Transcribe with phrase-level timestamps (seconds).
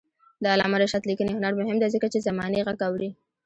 [0.43, 3.09] د علامه رشاد لیکنی هنر مهم دی ځکه چې زمانې غږ اوري.